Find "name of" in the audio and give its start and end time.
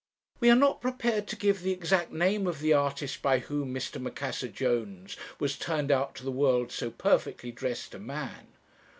2.11-2.59